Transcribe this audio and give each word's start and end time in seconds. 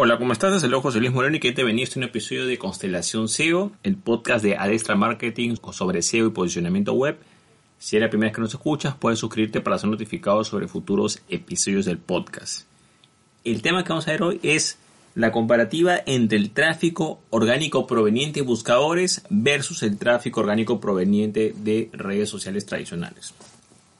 Hola, 0.00 0.16
¿cómo 0.16 0.32
estás? 0.32 0.52
Desde 0.52 0.68
luego 0.68 0.82
José 0.82 1.00
Luis 1.00 1.12
Moreno 1.12 1.38
y 1.38 1.40
que 1.40 1.50
te 1.50 1.64
venía 1.64 1.82
este 1.82 1.98
un 1.98 2.04
episodio 2.04 2.46
de 2.46 2.56
Constelación 2.56 3.26
SEO, 3.26 3.72
el 3.82 3.96
podcast 3.96 4.44
de 4.44 4.56
Adestra 4.56 4.94
Marketing 4.94 5.56
sobre 5.72 6.02
SEO 6.02 6.28
y 6.28 6.30
posicionamiento 6.30 6.92
web. 6.92 7.18
Si 7.80 7.96
es 7.96 8.02
la 8.02 8.08
primera 8.08 8.28
vez 8.28 8.36
que 8.36 8.40
nos 8.40 8.54
escuchas, 8.54 8.94
puedes 8.94 9.18
suscribirte 9.18 9.60
para 9.60 9.76
ser 9.76 9.90
notificado 9.90 10.44
sobre 10.44 10.68
futuros 10.68 11.20
episodios 11.28 11.84
del 11.84 11.98
podcast. 11.98 12.68
El 13.42 13.60
tema 13.60 13.82
que 13.82 13.88
vamos 13.88 14.06
a 14.06 14.12
ver 14.12 14.22
hoy 14.22 14.38
es 14.44 14.78
la 15.16 15.32
comparativa 15.32 15.96
entre 16.06 16.38
el 16.38 16.52
tráfico 16.52 17.18
orgánico 17.30 17.88
proveniente 17.88 18.38
de 18.38 18.46
buscadores 18.46 19.22
versus 19.30 19.82
el 19.82 19.98
tráfico 19.98 20.38
orgánico 20.38 20.78
proveniente 20.78 21.52
de 21.56 21.90
redes 21.92 22.28
sociales 22.28 22.66
tradicionales. 22.66 23.34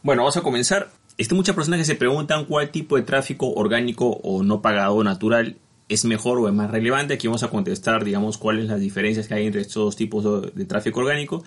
Bueno, 0.04 0.22
vamos 0.22 0.36
a 0.36 0.42
comenzar. 0.42 0.92
Existen 1.16 1.38
muchas 1.38 1.56
personas 1.56 1.80
que 1.80 1.84
se 1.84 1.96
preguntan 1.96 2.44
cuál 2.44 2.70
tipo 2.70 2.94
de 2.94 3.02
tráfico 3.02 3.52
orgánico 3.54 4.20
o 4.22 4.44
no 4.44 4.62
pagado 4.62 5.02
natural 5.02 5.56
es 5.88 6.04
mejor 6.04 6.38
o 6.38 6.48
es 6.48 6.54
más 6.54 6.70
relevante. 6.70 7.14
Aquí 7.14 7.26
vamos 7.26 7.42
a 7.42 7.48
contestar, 7.48 8.04
digamos, 8.04 8.38
cuáles 8.38 8.66
las 8.66 8.80
diferencias 8.80 9.26
que 9.26 9.34
hay 9.34 9.46
entre 9.46 9.62
estos 9.62 9.84
dos 9.84 9.96
tipos 9.96 10.52
de, 10.54 10.64
tráfico 10.64 11.00
orgánico. 11.00 11.42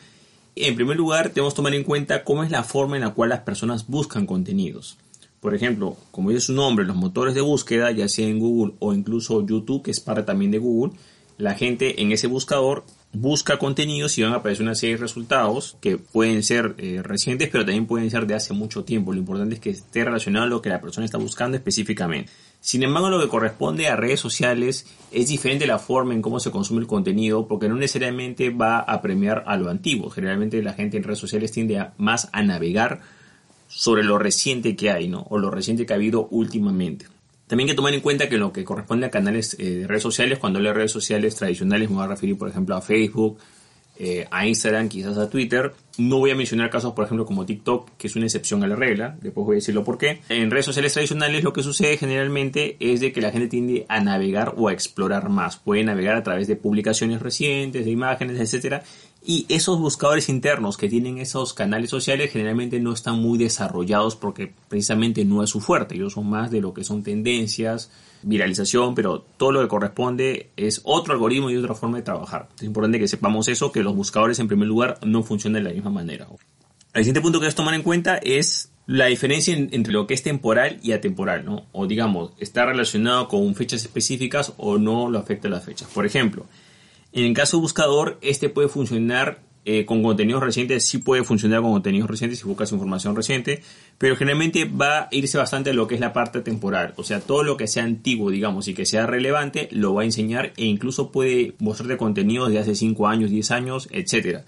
En 0.56 0.76
primer 0.76 0.98
lugar, 0.98 1.34
debemos 1.34 1.54
tomar 1.54 1.74
en 1.74 1.84
cuenta 1.84 2.24
cómo 2.24 2.44
es 2.44 2.52
la 2.52 2.64
forma 2.64 2.98
en 2.98 3.04
la 3.04 3.12
cual 3.12 3.30
las 3.30 3.42
personas 3.42 3.88
buscan 3.88 4.26
contenidos. 4.26 4.98
Por 5.40 5.56
ejemplo, 5.56 5.96
como 6.12 6.30
dice 6.30 6.48
su 6.48 6.54
nombre, 6.54 6.86
los 6.86 6.96
motores 6.96 7.34
de 7.34 7.42
búsqueda, 7.42 7.92
ya 7.92 8.08
sea 8.08 8.28
en 8.28 8.40
Google 8.40 8.74
o 8.80 8.94
incluso 8.94 9.46
YouTube, 9.46 9.84
que 9.84 9.92
es 9.92 10.00
parte 10.00 10.24
también 10.24 10.52
de 10.52 10.60
Google, 10.60 10.94
la 11.38 11.56
gente 11.56 12.02
en 12.02 12.12
ese 12.12 12.28
buscador 12.28 12.84
busca 13.14 13.58
contenidos 13.58 14.18
y 14.18 14.24
van 14.24 14.34
a 14.34 14.38
aparecer 14.38 14.64
una 14.64 14.76
serie 14.76 14.96
de 14.96 15.02
resultados 15.02 15.78
que 15.82 15.98
pueden 15.98 16.44
ser 16.44 16.76
eh, 16.78 17.02
recientes, 17.04 17.50
pero 17.50 17.66
también 17.66 17.86
pueden 17.86 18.10
ser 18.10 18.26
de 18.26 18.36
hace 18.36 18.54
mucho 18.54 18.84
tiempo. 18.84 19.12
Lo 19.12 19.20
importante 19.20 19.56
es 19.56 19.62
que 19.62 19.70
esté 19.70 20.06
relacionado 20.06 20.46
a 20.46 20.50
lo 20.50 20.62
que 20.62 20.70
la 20.70 20.80
persona 20.80 21.06
está 21.06 21.18
buscando 21.18 21.58
específicamente. 21.58 22.32
Sin 22.62 22.84
embargo, 22.84 23.10
lo 23.10 23.20
que 23.20 23.28
corresponde 23.28 23.88
a 23.88 23.96
redes 23.96 24.20
sociales 24.20 24.86
es 25.12 25.28
diferente 25.28 25.68
la 25.68 25.80
forma 25.80 26.14
en 26.14 26.22
cómo 26.22 26.40
se 26.40 26.52
consume 26.52 26.82
el 26.82 26.88
contenido, 26.88 27.48
porque 27.48 27.68
no 27.68 27.76
necesariamente 27.76 28.50
va 28.50 28.80
a 28.80 29.02
premiar 29.02 29.44
a 29.48 29.58
lo 29.58 29.70
antiguo. 29.70 30.10
Generalmente 30.10 30.62
la 30.62 30.74
gente 30.74 30.98
en 30.98 31.04
redes 31.04 31.20
sociales 31.20 31.52
tiende 31.52 31.88
más 31.98 32.30
a 32.32 32.44
navegar 32.44 33.02
sobre 33.68 34.04
lo 34.04 34.20
reciente 34.20 34.76
que 34.76 34.92
hay, 34.92 35.08
¿no? 35.08 35.26
O 35.30 35.38
lo 35.38 35.50
reciente 35.50 35.86
que 35.86 35.94
ha 35.94 35.96
habido 35.96 36.28
últimamente. 36.30 37.08
También 37.52 37.68
hay 37.68 37.74
que 37.74 37.76
tomar 37.76 37.94
en 37.94 38.00
cuenta 38.00 38.30
que 38.30 38.38
lo 38.38 38.54
que 38.54 38.64
corresponde 38.64 39.08
a 39.08 39.12
canales 39.12 39.58
eh, 39.60 39.80
de 39.80 39.86
redes 39.86 40.04
sociales, 40.04 40.40
cuando 40.40 40.60
hablo 40.60 40.70
de 40.70 40.76
redes 40.76 40.94
sociales 40.94 41.36
tradicionales, 41.36 41.90
me 41.90 41.98
voy 41.98 42.06
a 42.06 42.08
referir, 42.08 42.38
por 42.38 42.48
ejemplo, 42.48 42.78
a 42.78 42.82
Facebook, 42.82 43.40
eh, 43.98 44.26
a 44.32 44.48
Instagram, 44.48 44.88
quizás 44.88 45.18
a 45.18 45.30
Twitter. 45.30 45.74
No 45.98 46.18
voy 46.18 46.32
a 46.32 46.36
mencionar 46.36 46.70
casos, 46.70 46.94
por 46.94 47.06
ejemplo, 47.06 47.26
como 47.26 47.46
TikTok, 47.46 47.90
que 47.98 48.08
es 48.08 48.16
una 48.16 48.26
excepción 48.26 48.64
a 48.64 48.68
la 48.68 48.76
regla. 48.76 49.18
Después 49.22 49.46
voy 49.46 49.56
a 49.56 49.58
decirlo 49.58 49.84
por 49.84 49.98
qué. 49.98 50.22
En 50.30 50.50
redes 50.50 50.66
sociales 50.66 50.94
tradicionales 50.94 51.44
lo 51.44 51.54
que 51.54 51.64
sucede 51.64 51.98
generalmente 51.98 52.78
es 52.80 53.00
de 53.02 53.12
que 53.12 53.22
la 53.22 53.32
gente 53.32 53.48
tiende 53.48 53.86
a 53.90 54.00
navegar 54.00 54.54
o 54.58 54.70
a 54.70 54.74
explorar 54.74 55.30
más. 55.30 55.58
Puede 55.58 55.84
navegar 55.84 56.16
a 56.16 56.24
través 56.24 56.48
de 56.48 56.56
publicaciones 56.56 57.22
recientes, 57.22 57.86
de 57.86 57.92
imágenes, 57.92 58.40
etcétera, 58.40 58.84
y 59.24 59.46
esos 59.50 59.80
buscadores 59.80 60.30
internos 60.30 60.78
que 60.78 60.90
tienen 60.90 61.20
esos 61.20 61.54
canales 61.54 61.92
sociales 61.92 62.32
generalmente 62.32 62.80
no 62.80 62.92
están 62.92 63.20
muy 63.20 63.38
desarrollados 63.38 64.16
porque 64.16 64.52
precisamente 64.68 65.24
no 65.26 65.44
es 65.44 65.52
su 65.52 65.62
fuerte. 65.62 65.96
Ellos 65.96 66.14
son 66.14 66.28
más 66.28 66.50
de 66.50 66.60
lo 66.60 66.74
que 66.74 66.84
son 66.84 67.04
tendencias, 67.04 67.92
viralización, 68.24 68.96
pero 68.96 69.24
todo 69.38 69.52
lo 69.52 69.62
que 69.62 69.68
corresponde 69.68 70.50
es 70.58 70.82
otro 70.84 71.14
algoritmo 71.14 71.52
y 71.52 71.58
otra 71.58 71.76
forma 71.76 71.98
de 71.98 72.04
trabajar. 72.04 72.50
Es 72.56 72.64
importante 72.64 73.00
que 73.00 73.08
sepamos 73.08 73.48
eso, 73.48 73.72
que 73.72 73.84
los 73.84 73.96
buscadores 73.96 74.40
en 74.40 74.48
primer 74.48 74.68
lugar 74.68 74.98
no 75.06 75.22
funcionan 75.22 75.64
de 75.64 75.70
la 75.70 75.76
misma 75.76 75.81
manera. 75.90 76.28
El 76.94 77.04
siguiente 77.04 77.22
punto 77.22 77.40
que 77.40 77.46
debes 77.46 77.56
tomar 77.56 77.74
en 77.74 77.84
cuenta 77.84 78.18
es 78.18 78.72
la 78.86 79.06
diferencia 79.06 79.56
entre 79.56 79.94
lo 79.94 80.08
que 80.08 80.14
es 80.14 80.24
temporal 80.24 80.80
y 80.84 80.92
atemporal, 80.92 81.46
¿no? 81.46 81.66
O 81.72 81.88
digamos, 81.88 82.32
está 82.40 82.66
relacionado 82.66 83.28
con 83.28 83.56
fechas 83.56 83.82
específicas 83.82 84.54
o 84.58 84.78
no 84.78 85.10
lo 85.10 85.20
afecta 85.20 85.48
a 85.48 85.52
las 85.52 85.64
fechas. 85.64 85.88
Por 85.94 86.06
ejemplo, 86.06 86.46
en 87.14 87.26
el 87.26 87.34
caso 87.34 87.60
buscador, 87.60 88.18
este 88.22 88.50
puede 88.50 88.68
funcionar 88.68 89.40
eh, 89.64 89.86
con 89.86 90.02
contenidos 90.02 90.42
recientes, 90.42 90.88
sí 90.88 90.98
puede 90.98 91.24
funcionar 91.24 91.62
con 91.62 91.72
contenidos 91.72 92.10
recientes 92.10 92.40
si 92.40 92.48
buscas 92.48 92.72
información 92.72 93.16
reciente, 93.16 93.62
pero 94.00 94.16
generalmente 94.16 94.66
va 94.66 95.02
a 95.02 95.08
irse 95.12 95.38
bastante 95.38 95.70
a 95.70 95.74
lo 95.74 95.88
que 95.88 95.96
es 95.96 96.02
la 96.02 96.14
parte 96.14 96.42
temporal. 96.42 96.94
O 96.98 97.04
sea, 97.04 97.20
todo 97.20 97.44
lo 97.44 97.58
que 97.58 97.68
sea 97.68 97.84
antiguo, 97.84 98.32
digamos, 98.32 98.68
y 98.68 98.74
que 98.74 98.86
sea 98.88 99.06
relevante, 99.06 99.70
lo 99.72 99.94
va 99.94 100.02
a 100.02 100.06
enseñar 100.06 100.52
e 100.58 100.66
incluso 100.66 101.12
puede 101.12 101.54
mostrarte 101.60 101.98
contenidos 101.98 102.50
de 102.50 102.58
hace 102.58 102.74
5 102.74 103.08
años, 103.08 103.30
10 103.30 103.52
años, 103.52 103.88
etc. 103.92 104.40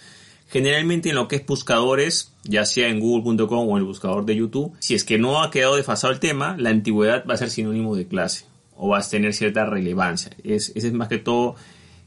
Generalmente 0.49 1.09
en 1.09 1.15
lo 1.15 1.27
que 1.27 1.37
es 1.37 1.45
buscadores, 1.45 2.31
ya 2.43 2.65
sea 2.65 2.89
en 2.89 2.99
google.com 2.99 3.67
o 3.67 3.71
en 3.71 3.77
el 3.77 3.87
buscador 3.87 4.25
de 4.25 4.35
YouTube, 4.35 4.73
si 4.79 4.95
es 4.95 5.03
que 5.03 5.17
no 5.17 5.41
ha 5.41 5.51
quedado 5.51 5.75
desfasado 5.75 6.13
el 6.13 6.19
tema, 6.19 6.55
la 6.57 6.69
antigüedad 6.69 7.25
va 7.27 7.33
a 7.33 7.37
ser 7.37 7.49
sinónimo 7.49 7.95
de 7.95 8.07
clase 8.07 8.45
o 8.75 8.89
va 8.89 8.99
a 8.99 9.01
tener 9.01 9.33
cierta 9.33 9.65
relevancia. 9.65 10.31
Es, 10.43 10.71
ese 10.75 10.87
es 10.87 10.93
más 10.93 11.07
que 11.07 11.17
todo 11.17 11.55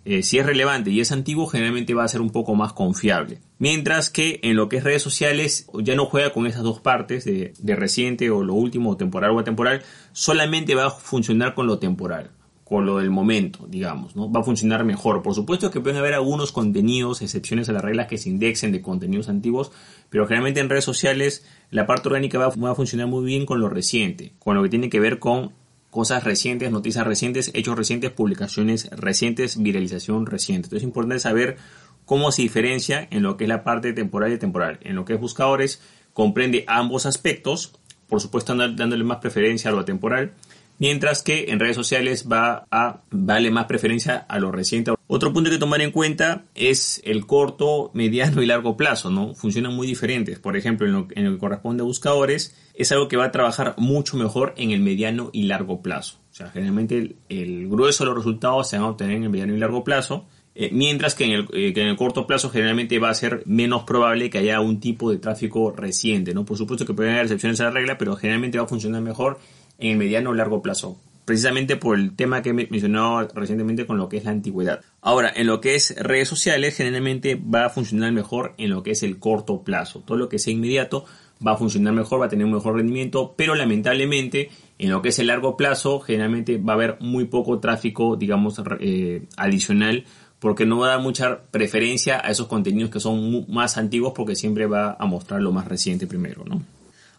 eh, 0.09 0.23
si 0.23 0.39
es 0.39 0.47
relevante 0.47 0.91
y 0.91 1.01
es 1.01 1.11
antiguo, 1.11 1.49
generalmente 1.49 1.93
va 1.93 2.05
a 2.05 2.09
ser 2.09 2.21
un 2.21 2.31
poco 2.31 2.55
más 2.55 2.73
confiable. 2.73 3.41
Mientras 3.59 4.09
que 4.09 4.39
en 4.45 4.55
lo 4.55 4.69
que 4.69 4.77
es 4.77 4.85
redes 4.85 5.03
sociales 5.03 5.67
ya 5.83 5.97
no 5.97 6.07
juega 6.07 6.33
con 6.33 6.47
esas 6.47 6.63
dos 6.63 6.79
partes 6.79 7.25
de, 7.25 7.53
reciente 7.75 8.31
o 8.31 8.45
lo 8.45 8.55
último, 8.55 8.91
o 8.91 8.97
temporal 8.97 9.33
o 9.33 9.41
atemporal, 9.41 9.83
solamente 10.13 10.77
va 10.77 10.87
a 10.87 10.91
funcionar 10.91 11.55
con 11.55 11.67
lo 11.67 11.81
temporal 11.81 12.31
con 12.67 12.85
lo 12.85 12.99
del 12.99 13.11
momento, 13.11 13.65
digamos, 13.69 14.17
¿no? 14.17 14.29
Va 14.29 14.41
a 14.41 14.43
funcionar 14.43 14.85
mejor. 14.85 15.23
Por 15.23 15.37
supuesto 15.37 15.71
que 15.71 15.81
pueden 15.81 15.99
haber 15.99 16.15
algunos 16.15 16.51
contenidos, 16.51 17.23
excepciones 17.23 17.69
a 17.69 17.73
las 17.73 17.81
reglas 17.81 18.09
que 18.09 18.19
se 18.19 18.29
indexen 18.29 18.73
de 18.73 18.83
contenidos 18.83 19.29
antiguos, 19.29 19.71
pero 20.11 20.27
generalmente 20.27 20.59
en 20.59 20.69
redes 20.69 20.83
sociales 20.83 21.47
la 21.71 21.87
parte 21.87 22.09
orgánica 22.09 22.39
va, 22.39 22.47
a 22.49 22.75
funcionar 22.75 23.07
muy 23.07 23.25
bien 23.25 23.47
con 23.47 23.61
lo 23.61 23.69
reciente, 23.69 24.33
con 24.41 24.57
lo 24.57 24.65
que 24.65 24.69
tiene 24.69 24.91
que 24.91 24.99
ver 24.99 25.21
con 25.21 25.53
cosas 25.91 26.25
recientes, 26.25 26.73
noticias 26.73 27.07
recientes, 27.07 27.53
hechos 27.55 27.77
recientes, 27.77 28.11
publicaciones 28.11 28.91
recientes, 28.91 29.63
viralización 29.63 30.27
reciente. 30.27 30.67
Entonces 30.67 30.83
es 30.83 30.89
importante 30.89 31.21
saber 31.21 31.59
cómo 32.05 32.33
se 32.33 32.43
diferencia 32.43 33.07
en 33.13 33.23
lo 33.23 33.37
que 33.37 33.45
es 33.45 33.49
la 33.49 33.63
parte 33.63 33.93
temporal 33.93 34.33
y 34.33 34.39
temporal. 34.39 34.81
En 34.83 34.97
lo 34.97 35.05
que 35.05 35.15
es 35.15 35.21
buscadores, 35.21 35.81
comprende 36.13 36.65
ambos 36.67 37.07
aspectos, 37.07 37.79
por 38.09 38.21
supuesto 38.21 38.57
dándole 38.57 39.05
más 39.05 39.19
preferencia 39.19 39.71
a 39.71 39.73
lo 39.73 39.85
temporal, 39.85 40.33
mientras 40.79 41.23
que 41.23 41.47
en 41.49 41.61
redes 41.61 41.77
sociales 41.77 42.27
va 42.31 42.67
a 42.71 43.03
darle 43.11 43.51
más 43.51 43.67
preferencia 43.67 44.27
a 44.29 44.39
lo 44.39 44.53
reciente. 44.53 44.93
Otro 45.09 45.33
punto 45.33 45.51
que 45.51 45.59
tomar 45.59 45.81
en 45.83 45.93
cuenta 45.93 46.45
es 46.55 47.01
el 47.05 47.27
corto, 47.27 47.91
mediano 47.95 48.43
y 48.43 48.47
largo 48.47 48.77
plazo, 48.77 49.11
¿no? 49.11 49.35
Funcionan 49.35 49.75
muy 49.75 49.87
diferentes. 49.87 50.39
Por 50.39 50.57
ejemplo, 50.57 50.87
en 50.87 50.93
lo, 50.93 51.07
que 51.09 51.39
corresponde 51.39 51.83
a 51.83 51.85
buscadores, 51.85 52.57
es 52.75 52.91
algo 52.93 53.09
que 53.09 53.17
va 53.17 53.27
a 53.27 53.33
trabajar 53.33 53.75
mucho 53.79 54.17
mejor 54.17 54.55
en 54.57 54.73
el 54.73 54.81
mediano 54.81 55.31
y 55.33 55.45
largo 55.45 55.81
plazo. 55.81 56.19
O 56.33 56.35
sea, 56.35 56.51
generalmente 56.51 57.17
el, 57.29 57.69
grueso 57.69 58.05
de 58.05 58.09
los 58.09 58.19
resultados 58.19 58.69
se 58.69 58.77
van 58.77 58.87
a 58.87 58.91
obtener 58.91 59.17
en 59.17 59.25
el 59.25 59.31
mediano 59.31 59.55
y 59.55 59.59
largo 59.59 59.85
plazo. 59.85 60.27
Eh, 60.59 60.71
mientras 60.73 61.15
que 61.15 61.25
en, 61.25 61.33
el, 61.33 61.49
eh, 61.53 61.73
que 61.75 61.83
en, 61.83 61.89
el, 61.89 61.97
corto 61.97 62.27
plazo 62.27 62.51
generalmente 62.51 62.99
va 62.99 63.11
a 63.11 63.15
ser 63.15 63.43
menos 63.45 63.85
probable 63.85 64.31
que 64.31 64.39
haya 64.39 64.61
un 64.61 64.81
tipo 64.81 65.11
de 65.11 65.19
tráfico 65.19 65.71
reciente, 65.71 66.35
¿no? 66.35 66.45
Por 66.45 66.57
supuesto 66.57 66.87
que 66.87 66.95
pueden 66.95 67.13
haber 67.13 67.27
excepciones 67.27 67.61
a 67.61 67.65
la 67.65 67.71
regla, 67.71 67.99
pero 67.99 68.17
generalmente 68.17 68.59
va 68.59 68.65
a 68.65 68.69
funcionar 68.69 69.03
mejor 69.03 69.39
en 69.79 69.93
el 69.93 69.97
mediano 69.99 70.31
o 70.31 70.35
largo 70.35 70.63
plazo, 70.63 70.99
precisamente 71.25 71.77
por 71.77 71.99
el 71.99 72.15
tema 72.15 72.43
que 72.43 72.51
he 72.51 72.53
mencionado 72.53 73.29
recientemente 73.35 73.87
con 73.87 73.99
lo 73.99 74.09
que 74.09 74.19
es 74.19 74.25
la 74.25 74.31
antigüedad. 74.31 74.81
Ahora, 75.01 75.33
en 75.35 75.47
lo 75.47 75.61
que 75.61 75.75
es 75.75 75.95
redes 75.99 76.29
sociales, 76.29 76.77
generalmente 76.77 77.35
va 77.37 77.67
a 77.67 77.71
funcionar 77.71 78.13
mejor 78.13 78.55
en 78.59 78.71
lo 78.71 78.83
que 78.83 78.93
es 78.93 79.03
el 79.03 79.19
corto 79.19 79.63
plazo. 79.63 80.01
Todo 80.01 80.17
lo 80.17 80.29
que 80.29 80.39
sea 80.39 80.53
inmediato 80.53 81.05
va 81.47 81.53
a 81.53 81.57
funcionar 81.57 81.93
mejor, 81.93 82.21
va 82.21 82.27
a 82.27 82.29
tener 82.29 82.47
un 82.47 82.53
mejor 82.53 82.77
rendimiento, 82.77 83.35
pero 83.37 83.55
lamentablemente 83.55 84.51
en 84.79 84.91
lo 84.91 85.03
que 85.03 85.09
es 85.09 85.19
el 85.19 85.27
largo 85.27 85.57
plazo, 85.57 86.01
generalmente 86.01 86.59
va 86.59 86.75
a 86.75 86.77
haber 86.77 86.97
muy 87.01 87.25
poco 87.25 87.59
tráfico, 87.59 88.17
digamos, 88.17 88.61
eh, 88.81 89.25
adicional 89.37 90.05
porque 90.39 90.67
no 90.67 90.79
va 90.79 90.87
a 90.87 90.91
dar 90.91 91.01
mucha 91.01 91.41
preferencia 91.51 92.21
a 92.23 92.31
esos 92.31 92.47
contenidos 92.47 92.91
que 92.91 93.01
son 93.01 93.47
más 93.49 93.79
antiguos 93.79 94.13
porque 94.15 94.37
siempre 94.37 94.67
va 94.67 94.97
a 94.99 95.07
mostrar 95.07 95.41
lo 95.41 95.51
más 95.51 95.67
reciente 95.67 96.07
primero, 96.07 96.45
¿no? 96.45 96.63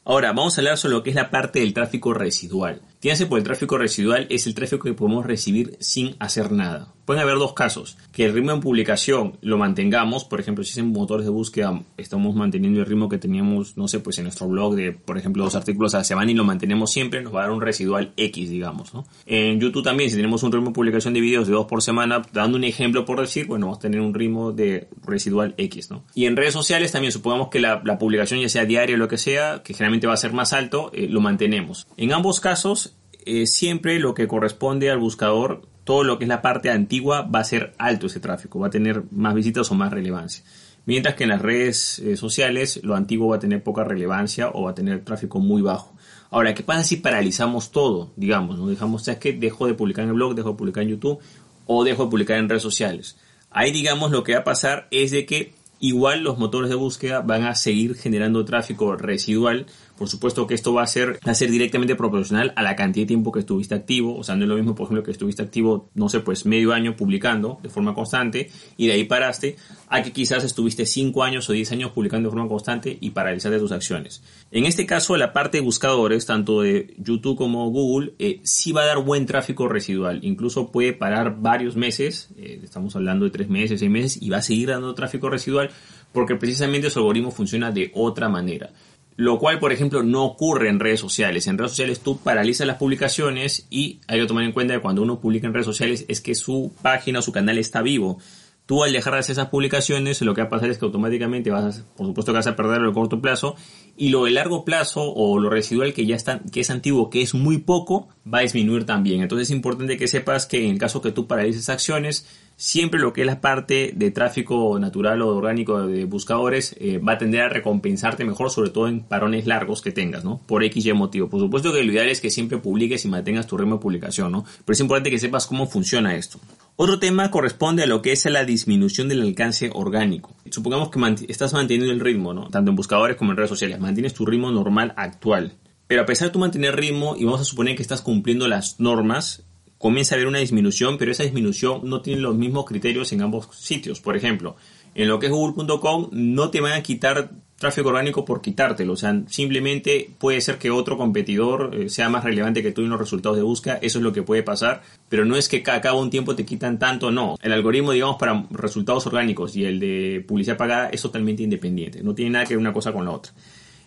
Ahora, 0.10 0.32
vamos 0.32 0.58
a 0.58 0.62
hablar 0.62 0.78
sobre 0.78 0.94
lo 0.94 1.04
que 1.04 1.10
es 1.10 1.18
la 1.18 1.30
parte 1.30 1.60
del 1.60 1.74
tráfico 1.74 2.14
residual. 2.14 2.82
Fíjense 3.02 3.26
por 3.26 3.40
el 3.40 3.44
tráfico 3.44 3.78
residual 3.78 4.26
es 4.30 4.48
el 4.48 4.56
tráfico 4.56 4.86
que 4.86 4.94
podemos 4.94 5.26
recibir 5.26 5.76
sin 5.82 6.16
hacer 6.20 6.54
nada. 6.54 6.94
Pueden 7.08 7.24
haber 7.24 7.38
dos 7.38 7.54
casos. 7.54 7.98
Que 8.12 8.26
el 8.26 8.34
ritmo 8.34 8.52
en 8.52 8.60
publicación 8.60 9.38
lo 9.42 9.58
mantengamos. 9.58 10.26
Por 10.26 10.42
ejemplo, 10.42 10.66
si 10.66 10.78
en 10.78 10.92
motores 10.92 11.26
de 11.26 11.32
búsqueda 11.32 11.84
estamos 11.96 12.36
manteniendo 12.36 12.82
el 12.82 12.86
ritmo 12.86 13.08
que 13.08 13.18
teníamos, 13.18 13.78
no 13.78 13.88
sé, 13.88 14.02
pues 14.02 14.18
en 14.18 14.26
nuestro 14.26 14.50
blog 14.50 14.76
de, 14.76 14.92
por 14.92 15.18
ejemplo, 15.18 15.46
dos 15.46 15.56
artículos 15.56 15.94
a 15.94 16.00
la 16.00 16.04
semana 16.04 16.32
y 16.32 16.34
lo 16.34 16.44
mantenemos 16.44 16.92
siempre, 16.92 17.22
nos 17.22 17.34
va 17.34 17.40
a 17.40 17.44
dar 17.44 17.52
un 17.52 17.62
residual 17.62 18.12
X, 18.18 18.50
digamos. 18.50 18.94
¿no? 18.94 19.06
En 19.26 19.58
YouTube 19.58 19.84
también, 19.84 20.10
si 20.10 20.18
tenemos 20.18 20.44
un 20.44 20.52
ritmo 20.52 20.68
de 20.68 20.74
publicación 20.74 21.14
de 21.14 21.22
videos 21.22 21.48
de 21.48 21.54
dos 21.54 21.66
por 21.66 21.82
semana, 21.82 22.24
dando 22.34 22.58
un 22.58 22.66
ejemplo 22.66 23.06
por 23.06 23.22
decir, 23.22 23.48
bueno, 23.48 23.68
vamos 23.68 23.80
a 23.80 23.82
tener 23.84 24.02
un 24.02 24.14
ritmo 24.14 24.52
de 24.52 24.90
residual 25.06 25.54
X. 25.58 25.92
¿no? 25.92 26.04
Y 26.14 26.26
en 26.26 26.36
redes 26.36 26.54
sociales 26.54 26.92
también, 26.92 27.14
supongamos 27.14 27.48
que 27.48 27.62
la, 27.62 27.84
publicación 27.98 28.42
ya 28.42 28.50
sea 28.50 28.66
diaria 28.66 28.96
o 28.96 29.00
lo 29.00 29.08
que 29.08 29.18
sea, 29.18 29.62
que 29.64 29.74
generalmente 29.74 29.97
va 30.06 30.14
a 30.14 30.18
ser 30.18 30.34
más 30.34 30.54
alto, 30.54 30.92
eh, 30.94 31.08
lo 31.10 31.22
mantenemos. 31.22 31.88
En 31.98 32.14
ambos 32.14 32.40
casos, 32.40 32.96
eh, 33.26 33.48
siempre 33.48 33.98
lo 33.98 34.14
que 34.14 34.28
corresponde 34.28 34.92
al 34.92 35.00
buscador 35.00 35.64
todo 35.88 36.04
lo 36.04 36.20
que 36.20 36.26
es 36.26 36.28
la 36.28 36.42
parte 36.42 36.70
antigua 36.70 37.22
va 37.22 37.40
a 37.40 37.46
ser 37.46 37.74
alto 37.78 38.08
ese 38.08 38.20
tráfico, 38.20 38.60
va 38.60 38.68
a 38.68 38.70
tener 38.70 39.04
más 39.10 39.34
visitas 39.34 39.72
o 39.72 39.76
más 39.76 39.90
relevancia. 39.90 40.44
Mientras 40.86 41.16
que 41.16 41.24
en 41.24 41.30
las 41.30 41.42
redes 41.42 42.00
eh, 42.00 42.18
sociales 42.18 42.82
lo 42.84 42.94
antiguo 42.94 43.30
va 43.30 43.38
a 43.38 43.40
tener 43.40 43.64
poca 43.64 43.86
relevancia 43.86 44.50
o 44.50 44.64
va 44.64 44.72
a 44.72 44.76
tener 44.76 45.06
tráfico 45.06 45.40
muy 45.40 45.62
bajo. 45.62 45.96
Ahora, 46.30 46.54
¿qué 46.54 46.62
pasa 46.62 46.84
si 46.84 46.98
paralizamos 46.98 47.72
todo? 47.72 48.12
Digamos, 48.18 48.60
¿no? 48.60 48.68
Dejamos, 48.68 49.06
¿sabes 49.06 49.22
que 49.22 49.32
Dejo 49.32 49.66
de 49.66 49.76
publicar 49.76 50.04
en 50.04 50.10
el 50.10 50.16
blog, 50.16 50.36
dejo 50.36 50.52
de 50.52 50.58
publicar 50.58 50.84
en 50.84 50.90
YouTube 50.90 51.20
o 51.68 51.86
dejo 51.86 52.04
de 52.04 52.10
publicar 52.10 52.38
en 52.38 52.50
redes 52.50 52.64
sociales. 52.64 53.18
Ahí, 53.50 53.72
digamos, 53.72 54.12
lo 54.12 54.26
que 54.26 54.34
va 54.34 54.40
a 54.40 54.44
pasar 54.44 54.90
es 54.92 55.12
de 55.12 55.26
que 55.26 55.54
igual 55.80 56.22
los 56.22 56.38
motores 56.38 56.70
de 56.70 56.76
búsqueda 56.76 57.22
van 57.22 57.46
a 57.46 57.56
seguir 57.56 57.96
generando 57.96 58.44
tráfico 58.44 58.98
residual 58.98 59.68
por 59.98 60.08
supuesto 60.08 60.48
que 60.48 60.54
esto 60.54 60.74
va 60.74 60.84
a 60.84 60.88
ser, 60.88 61.20
a 61.24 61.34
ser 61.34 61.50
directamente 61.50 61.96
proporcional 61.96 62.54
a 62.56 62.62
la 62.62 62.76
cantidad 62.76 63.04
de 63.04 63.08
tiempo 63.08 63.32
que 63.32 63.40
estuviste 63.40 63.76
activo. 63.76 64.16
O 64.18 64.24
sea, 64.24 64.36
no 64.36 64.44
es 64.44 64.50
lo 64.50 64.56
mismo, 64.56 64.76
por 64.76 64.86
ejemplo, 64.86 65.04
que 65.04 65.12
estuviste 65.12 65.42
activo, 65.42 65.90
no 65.96 66.08
sé, 66.08 66.20
pues 66.20 66.46
medio 66.46 66.74
año 66.74 66.96
publicando 66.96 67.60
de 67.64 67.70
forma 67.70 67.94
constante 67.94 68.50
y 68.78 68.88
de 68.88 68.94
ahí 68.94 69.04
paraste, 69.06 69.58
a 69.90 70.04
que 70.04 70.12
quizás 70.12 70.44
estuviste 70.44 70.86
5 70.86 71.24
años 71.24 71.50
o 71.50 71.54
10 71.54 71.72
años 71.72 71.92
publicando 71.92 72.30
de 72.30 72.36
forma 72.36 72.48
constante 72.48 72.98
y 73.00 73.10
paralizaste 73.10 73.60
tus 73.60 73.72
acciones. 73.72 74.22
En 74.52 74.66
este 74.66 74.86
caso, 74.86 75.18
la 75.18 75.34
parte 75.34 75.58
de 75.58 75.64
buscadores, 75.64 76.26
tanto 76.26 76.62
de 76.62 76.94
YouTube 76.98 77.38
como 77.38 77.70
Google, 77.70 78.14
eh, 78.20 78.40
sí 78.44 78.72
va 78.72 78.84
a 78.84 78.86
dar 78.86 79.04
buen 79.04 79.26
tráfico 79.26 79.68
residual. 79.68 80.20
Incluso 80.24 80.72
puede 80.72 80.94
parar 80.94 81.42
varios 81.42 81.76
meses, 81.76 82.30
eh, 82.38 82.60
estamos 82.64 82.96
hablando 82.96 83.26
de 83.26 83.32
3 83.32 83.50
meses, 83.50 83.80
6 83.80 83.92
meses, 83.92 84.22
y 84.22 84.30
va 84.30 84.38
a 84.38 84.42
seguir 84.42 84.70
dando 84.70 84.94
tráfico 84.94 85.30
residual 85.30 85.72
porque 86.12 86.36
precisamente 86.36 86.90
su 86.90 87.00
algoritmo 87.00 87.32
funciona 87.32 87.72
de 87.72 87.92
otra 87.94 88.30
manera. 88.30 88.72
Lo 89.18 89.40
cual, 89.40 89.58
por 89.58 89.74
ejemplo, 89.74 90.04
no 90.04 90.24
ocurre 90.24 90.70
en 90.70 90.80
redes 90.80 91.00
sociales. 91.00 91.48
En 91.48 91.58
redes 91.58 91.72
sociales 91.72 92.02
tú 92.02 92.20
paralizas 92.20 92.68
las 92.68 92.78
publicaciones 92.78 93.66
y 93.72 94.00
hay 94.08 94.20
que 94.22 94.28
tomar 94.28 94.44
en 94.44 94.52
cuenta 94.52 94.76
que 94.76 94.80
cuando 94.80 95.02
uno 95.02 95.20
publica 95.20 95.48
en 95.48 95.56
redes 95.56 95.66
sociales 95.66 96.06
es 96.08 96.22
que 96.22 96.36
su 96.36 96.72
página 96.84 97.20
o 97.20 97.22
su 97.24 97.32
canal 97.32 97.58
está 97.58 97.82
vivo. 97.82 98.20
Tú 98.68 98.84
al 98.84 98.92
dejar 98.92 99.14
de 99.14 99.20
hacer 99.20 99.32
esas 99.32 99.48
publicaciones, 99.48 100.22
lo 100.22 100.36
que 100.36 100.42
va 100.42 100.48
a 100.48 100.50
pasar 100.50 100.70
es 100.70 100.78
que 100.78 100.84
automáticamente 100.84 101.50
vas, 101.50 101.80
a, 101.80 101.84
por 101.96 102.06
supuesto 102.06 102.34
que 102.34 102.38
vas 102.38 102.48
a 102.48 102.58
perder 102.58 102.82
a 102.82 102.92
corto 102.92 103.22
plazo 103.22 103.56
y 103.96 104.10
lo 104.10 104.26
de 104.26 104.32
largo 104.32 104.66
plazo 104.66 105.10
o 105.10 105.40
lo 105.40 105.50
residual 105.50 105.94
que 105.94 106.06
ya 106.06 106.18
está, 106.18 106.42
que 106.52 106.60
es 106.60 106.70
antiguo, 106.70 107.10
que 107.10 107.22
es 107.22 107.34
muy 107.34 107.60
poco, 107.60 108.10
va 108.32 108.40
a 108.40 108.42
disminuir 108.42 108.86
también. 108.86 109.22
Entonces 109.22 109.48
es 109.48 109.56
importante 109.56 109.96
que 109.96 110.10
sepas 110.10 110.48
que 110.48 110.66
en 110.66 110.72
el 110.72 110.80
caso 110.80 111.02
que 111.02 111.14
tú 111.14 111.28
paralices 111.28 111.70
acciones, 111.70 112.28
siempre 112.58 113.00
lo 113.00 113.14
que 113.14 113.22
es 113.22 113.28
la 113.28 113.40
parte 113.40 113.94
de 113.96 114.12
tráfico 114.12 114.78
natural 114.80 115.22
o 115.22 115.30
orgánico 115.30 115.88
de 115.88 116.04
buscadores 116.04 116.76
eh, 116.78 116.98
va 116.98 117.14
a 117.14 117.18
tender 117.18 117.44
a 117.44 117.50
recompensarte 117.50 118.26
mejor, 118.26 118.52
sobre 118.52 118.72
todo 118.72 118.90
en 118.90 119.00
parones 119.00 119.48
largos 119.48 119.82
que 119.82 119.94
tengas, 119.94 120.26
¿no? 120.26 120.42
Por 120.46 120.66
X 120.66 120.86
y 120.86 120.92
motivo. 120.92 121.30
Por 121.30 121.40
supuesto 121.40 121.72
que 121.72 121.84
lo 121.84 121.94
ideal 121.94 122.10
es 122.10 122.20
que 122.20 122.32
siempre 122.32 122.58
publiques 122.58 123.06
y 123.06 123.08
mantengas 123.08 123.48
tu 123.48 123.58
ritmo 123.58 123.76
de 123.76 123.82
publicación, 123.82 124.34
¿no? 124.34 124.44
Pero 124.66 124.74
es 124.74 124.80
importante 124.82 125.10
que 125.10 125.20
sepas 125.20 125.48
cómo 125.48 125.68
funciona 125.68 126.18
esto. 126.18 126.38
Otro 126.80 127.00
tema 127.00 127.32
corresponde 127.32 127.82
a 127.82 127.88
lo 127.88 128.04
que 128.04 128.12
es 128.12 128.24
la 128.26 128.46
disminución 128.46 129.10
del 129.10 129.24
alcance 129.24 129.72
orgánico. 129.74 130.36
Supongamos 130.52 130.92
que 130.92 131.26
estás 131.28 131.52
manteniendo 131.52 131.92
el 131.92 132.00
ritmo, 132.00 132.36
¿no? 132.36 132.50
Tanto 132.50 132.70
en 132.70 132.76
buscadores 132.76 133.18
como 133.18 133.32
en 133.32 133.38
redes 133.38 133.50
sociales. 133.50 133.80
Mantienes 133.80 134.14
tu 134.14 134.28
ritmo 134.28 134.52
normal 134.52 134.94
actual. 134.96 135.56
Pero 135.88 136.04
a 136.04 136.06
pesar 136.06 136.28
de 136.28 136.34
tu 136.34 136.38
mantener 136.38 136.76
ritmo 136.76 137.16
y 137.18 137.26
vamos 137.26 137.42
a 137.42 137.46
suponer 137.46 137.76
que 137.76 137.82
estás 137.82 138.04
cumpliendo 138.04 138.48
las 138.48 138.80
normas, 138.80 139.42
comienza 139.80 140.14
a 140.14 140.18
haber 140.18 140.28
una 140.28 140.38
disminución, 140.38 141.00
pero 141.00 141.12
esa 141.12 141.24
disminución 141.24 141.82
no 141.84 142.04
tiene 142.04 142.22
los 142.22 142.36
mismos 142.36 142.66
criterios 142.66 143.12
en 143.12 143.24
ambos 143.24 143.50
sitios. 143.54 144.00
Por 144.00 144.16
ejemplo, 144.16 144.56
en 144.94 145.08
lo 145.08 145.18
que 145.18 145.26
es 145.26 145.32
google.com 145.32 146.10
no 146.12 146.52
te 146.52 146.62
van 146.62 146.74
a 146.74 146.84
quitar 146.84 147.32
tráfico 147.58 147.90
orgánico 147.90 148.24
por 148.24 148.42
quitártelo, 148.42 148.94
o 148.94 148.98
sea, 148.98 149.22
simplemente 149.28 150.10
puede 150.20 150.42
ser 150.42 150.58
que 150.58 150.70
otro 150.70 150.98
competidor 150.98 151.72
eh, 151.74 151.90
sea 151.90 152.08
más 152.10 152.24
relevante 152.24 152.62
que 152.62 152.72
tú 152.72 152.82
en 152.82 152.90
los 152.90 153.00
resultados 153.00 153.38
de 153.38 153.44
búsqueda, 153.44 153.80
eso 153.82 153.98
es 153.98 154.04
lo 154.04 154.14
que 154.14 154.24
puede 154.24 154.44
pasar, 154.44 154.84
pero 155.10 155.26
no 155.26 155.36
es 155.36 155.50
que 155.50 155.64
a 155.66 155.82
cabo 155.82 156.02
un 156.02 156.10
tiempo 156.10 156.36
te 156.36 156.46
quitan 156.46 156.78
tanto, 156.78 157.12
no. 157.12 157.36
El 157.42 157.54
algoritmo, 157.54 157.92
digamos, 157.92 158.18
para 158.18 158.46
resultados 158.52 159.08
orgánicos 159.08 159.56
y 159.56 159.66
el 159.66 159.80
de 159.80 160.24
publicidad 160.28 160.58
pagada 160.58 160.90
es 160.90 161.02
totalmente 161.02 161.44
independiente, 161.44 162.04
no 162.04 162.14
tiene 162.14 162.32
nada 162.32 162.46
que 162.46 162.54
ver 162.54 162.60
una 162.60 162.74
cosa 162.74 162.94
con 162.94 163.06
la 163.06 163.12
otra. 163.12 163.34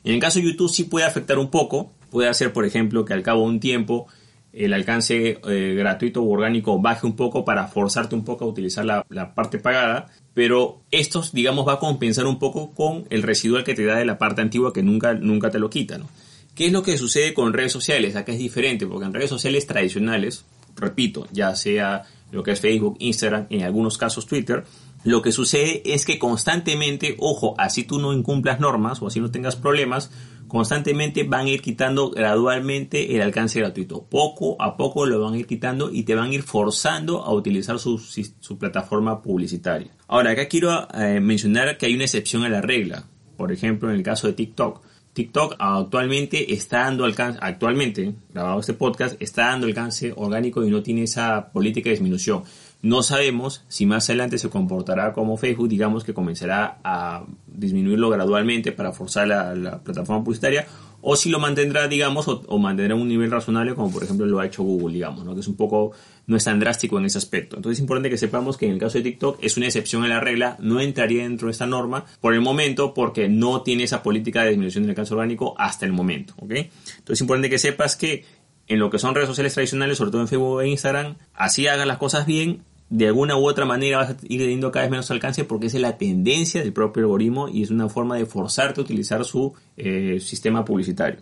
En 0.03 0.15
el 0.15 0.21
caso 0.21 0.39
de 0.39 0.47
YouTube 0.47 0.71
sí 0.71 0.85
puede 0.85 1.07
afectar 1.07 1.39
un 1.39 1.51
poco, 1.51 1.93
puede 2.11 2.29
hacer, 2.29 2.53
por 2.53 2.65
ejemplo, 2.65 3.05
que 3.05 3.13
al 3.13 3.23
cabo 3.23 3.43
de 3.43 3.49
un 3.49 3.61
tiempo 3.61 4.07
el 4.53 4.73
alcance 4.73 5.41
eh, 5.49 5.75
gratuito 5.77 6.23
o 6.23 6.31
orgánico 6.31 6.81
baje 6.81 7.07
un 7.07 7.15
poco 7.15 7.45
para 7.45 7.69
forzarte 7.69 8.15
un 8.15 8.25
poco 8.25 8.45
a 8.45 8.49
utilizar 8.49 8.85
la, 8.85 9.35
parte 9.35 9.59
pagada, 9.59 10.09
pero 10.35 10.83
esto, 10.91 11.23
digamos, 11.33 11.67
va 11.67 11.75
a 11.75 11.79
compensar 11.79 12.27
un 12.27 12.39
poco 12.39 12.73
con 12.73 13.07
el 13.11 13.23
residual 13.23 13.65
que 13.65 13.75
te 13.75 13.85
da 13.85 13.97
de 13.97 14.05
la 14.05 14.19
parte 14.19 14.43
antigua 14.43 14.73
que 14.73 14.83
nunca, 14.83 15.15
nunca 15.15 15.51
te 15.51 15.59
lo 15.59 15.71
quita, 15.71 16.01
¿Qué 16.55 16.67
es 16.67 16.73
lo 16.73 16.83
que 16.83 16.99
sucede 16.99 17.33
con 17.33 17.53
redes 17.53 17.73
sociales? 17.73 18.17
Acá 18.17 18.33
es 18.33 18.39
diferente, 18.39 18.87
porque 18.87 19.07
en 19.07 19.15
redes 19.15 19.31
sociales 19.31 19.67
tradicionales, 19.67 20.45
repito, 20.77 21.27
ya 21.33 21.55
sea 21.55 22.03
lo 22.33 22.43
que 22.43 22.51
es 22.51 22.61
Facebook, 22.61 22.97
Instagram, 22.99 23.47
en 23.51 23.63
algunos 23.63 23.97
casos 23.97 24.27
Twitter, 24.27 24.65
lo 25.05 25.23
que 25.23 25.33
sucede 25.33 25.83
es 25.87 26.05
que 26.05 26.19
constantemente, 26.19 27.17
ojo, 27.19 27.55
así 27.57 27.85
tú 27.85 27.99
no 27.99 28.13
incumplas 28.13 28.61
normas 28.61 29.01
o 29.01 29.07
así 29.07 29.21
no 29.21 29.31
tengas 29.31 29.57
problemas, 29.57 30.11
constantemente 30.51 31.25
van 31.25 31.47
a 31.47 31.51
ir 31.51 31.63
quitando 31.63 32.11
gradualmente 32.11 33.15
el 33.15 33.23
alcance 33.23 33.61
gratuito. 33.61 34.05
Poco 34.05 34.61
a 34.61 34.77
poco 34.77 35.07
lo 35.07 35.21
van 35.21 35.35
a 35.35 35.39
ir 35.39 35.47
quitando 35.47 35.91
y 35.93 36.03
te 36.03 36.15
van 36.15 36.31
a 36.31 36.35
ir 36.35 36.43
forzando 36.43 37.23
a 37.23 37.33
utilizar 37.33 37.79
su, 37.79 37.99
plataforma 38.59 39.23
publicitaria. 39.23 39.93
Ahora, 40.09 40.33
acá 40.33 40.49
quiero 40.49 40.89
eh, 40.93 41.21
mencionar 41.21 41.79
que 41.79 41.87
hay 41.87 41.95
una 41.95 42.05
excepción 42.05 42.43
a 42.43 42.49
la 42.49 42.61
regla. 42.61 43.05
Por 43.37 43.53
ejemplo, 43.53 43.89
en 43.89 43.97
el 43.97 44.03
caso 44.03 44.27
de 44.27 44.35
TikTok. 44.35 44.83
TikTok 45.13 45.55
actualmente 45.59 46.53
está 46.53 46.81
dando 46.81 47.05
alcance, 47.05 47.39
actualmente, 47.43 48.15
grabado 48.33 48.61
este 48.61 48.75
podcast, 48.75 49.21
está 49.21 49.47
dando 49.47 49.67
alcance 49.67 50.13
orgánico 50.15 50.65
y 50.65 50.71
no 50.71 50.83
tiene 50.83 51.05
esa 51.05 51.51
política 51.53 51.91
de 51.91 51.95
disminución. 51.95 52.43
No 52.83 53.03
sabemos 53.03 53.63
si 53.69 53.85
más 53.85 54.09
adelante 54.09 54.39
se 54.39 54.49
comportará 54.49 55.13
como 55.13 55.37
Facebook, 55.37 55.69
digamos 55.69 56.03
que 56.03 56.15
comenzará 56.15 56.79
a 56.83 57.27
disminuirlo 57.47 58.09
gradualmente 58.09 58.73
para 58.73 58.93
forzar 58.93 59.29
la, 59.29 59.83
plataforma 59.83 60.25
publicitaria, 60.25 60.67
o 61.03 61.15
si 61.15 61.29
lo 61.29 61.39
mantendrá, 61.39 61.89
digamos, 61.89 62.27
o, 62.29 62.59
mantendrá 62.59 62.95
un 62.95 63.09
nivel 63.09 63.31
razonable, 63.31 63.75
como 63.75 63.91
por 63.91 64.03
ejemplo 64.03 64.25
lo 64.27 64.41
ha 64.41 64.47
hecho 64.47 64.63
Google, 64.63 64.95
digamos, 64.95 65.25
¿no? 65.25 65.35
que 65.35 65.41
es 65.41 65.49
un 65.49 65.57
poco, 65.57 65.93
no 66.27 66.37
es 66.37 66.45
tan 66.45 66.59
drástico 66.59 66.99
en 66.99 67.05
ese 67.05 67.19
aspecto. 67.19 67.57
Entonces 67.57 67.79
es 67.79 67.83
importante 67.83 68.09
que 68.09 68.17
sepamos 68.17 68.57
que 68.57 68.67
en 68.67 68.73
el 68.73 68.79
caso 68.79 68.97
de 68.97 69.05
TikTok 69.05 69.39
es 69.43 69.59
una 69.59 69.67
excepción 69.67 70.03
a 70.05 70.09
la 70.09 70.21
regla, 70.21 70.57
no 70.61 70.81
entraría 70.81 71.25
dentro 71.25 71.49
de 71.49 71.53
esta 71.53 71.67
norma 71.67 72.07
por 72.21 72.33
el 72.33 72.41
momento, 72.41 72.95
porque 72.95 73.29
no 73.29 73.61
tiene 73.61 73.85
esa 73.85 74.03
política 74.03 74.43
de 74.43 74.51
disminución 74.51 74.85
del 74.85 74.91
alcance 74.91 75.13
orgánico 75.13 75.55
hasta 75.59 75.85
el 75.85 75.93
momento. 75.93 76.33
¿ok? 76.39 76.51
Entonces 76.53 77.11
es 77.11 77.21
importante 77.21 77.51
que 77.51 77.59
sepas 77.59 77.97
que 77.97 78.25
en 78.71 78.79
lo 78.79 78.89
que 78.89 79.01
son 79.01 79.15
redes 79.15 79.29
sociales 79.29 79.53
tradicionales, 79.53 79.99
sobre 79.99 80.13
todo 80.13 80.21
en 80.21 80.29
Facebook 80.29 80.61
e 80.61 80.69
Instagram, 80.69 81.17
así 81.35 81.67
hagan 81.67 81.89
las 81.89 81.99
cosas 81.99 82.25
bien, 82.25 82.63
de 82.91 83.07
alguna 83.07 83.37
u 83.37 83.49
otra 83.49 83.65
manera 83.65 83.99
vas 83.99 84.11
a 84.11 84.17
ir 84.29 84.41
teniendo 84.41 84.73
cada 84.73 84.85
vez 84.85 84.91
menos 84.91 85.11
alcance 85.13 85.45
porque 85.45 85.69
es 85.69 85.75
la 85.75 85.97
tendencia 85.97 86.61
del 86.61 86.73
propio 86.73 87.05
algoritmo 87.05 87.49
y 87.49 87.63
es 87.63 87.71
una 87.71 87.89
forma 87.89 88.17
de 88.17 88.27
forzarte 88.27 88.81
a 88.81 88.85
utilizar 88.85 89.25
su 89.25 89.55
eh, 89.77 90.19
sistema 90.21 90.65
publicitario. 90.65 91.21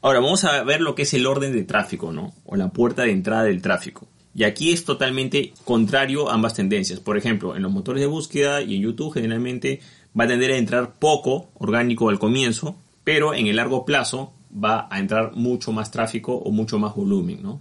Ahora 0.00 0.20
vamos 0.20 0.44
a 0.44 0.64
ver 0.64 0.80
lo 0.80 0.94
que 0.94 1.02
es 1.02 1.12
el 1.12 1.26
orden 1.26 1.52
de 1.52 1.62
tráfico, 1.64 2.10
¿no? 2.10 2.32
O 2.46 2.56
la 2.56 2.70
puerta 2.70 3.02
de 3.02 3.12
entrada 3.12 3.44
del 3.44 3.60
tráfico. 3.60 4.08
Y 4.34 4.44
aquí 4.44 4.72
es 4.72 4.86
totalmente 4.86 5.52
contrario 5.64 6.30
a 6.30 6.34
ambas 6.34 6.54
tendencias. 6.54 7.00
Por 7.00 7.18
ejemplo, 7.18 7.54
en 7.54 7.62
los 7.62 7.70
motores 7.70 8.00
de 8.00 8.06
búsqueda 8.06 8.62
y 8.62 8.76
en 8.76 8.82
YouTube 8.82 9.12
generalmente 9.12 9.80
va 10.18 10.24
a 10.24 10.28
tender 10.28 10.52
a 10.52 10.56
entrar 10.56 10.98
poco 10.98 11.50
orgánico 11.58 12.08
al 12.08 12.18
comienzo, 12.18 12.76
pero 13.04 13.34
en 13.34 13.46
el 13.46 13.56
largo 13.56 13.84
plazo 13.84 14.32
va 14.52 14.88
a 14.90 14.98
entrar 14.98 15.32
mucho 15.34 15.70
más 15.72 15.90
tráfico 15.90 16.34
o 16.34 16.50
mucho 16.50 16.78
más 16.78 16.94
volumen, 16.94 17.42
¿no? 17.42 17.60